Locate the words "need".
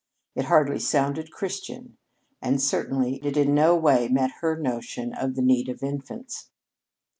5.43-5.69